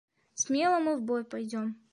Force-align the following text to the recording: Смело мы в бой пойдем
Смело 0.33 0.79
мы 0.79 0.97
в 0.97 1.03
бой 1.03 1.23
пойдем 1.23 1.75